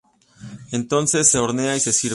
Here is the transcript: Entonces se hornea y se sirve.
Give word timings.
Entonces 0.71 1.29
se 1.29 1.37
hornea 1.37 1.75
y 1.75 1.79
se 1.79 1.93
sirve. 1.93 2.09